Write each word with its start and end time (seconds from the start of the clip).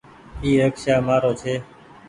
اي 0.43 0.49
رڪسييآ 0.63 0.95
مآرو 1.07 1.31
ڇي 1.41 1.55